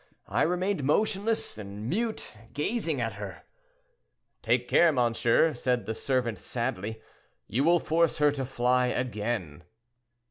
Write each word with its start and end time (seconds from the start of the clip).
I 0.27 0.41
remained 0.41 0.83
motionless 0.83 1.59
and 1.59 1.87
mute, 1.87 2.33
gazing 2.55 2.99
at 2.99 3.13
her. 3.21 3.43
'Take 4.41 4.67
care, 4.67 4.91
monsieur,' 4.91 5.53
said 5.53 5.85
the 5.85 5.93
servant, 5.93 6.39
sadly; 6.39 6.99
'you 7.47 7.63
will 7.63 7.77
force 7.77 8.17
her 8.17 8.31
to 8.31 8.43
fly 8.45 8.87
again.' 8.87 9.61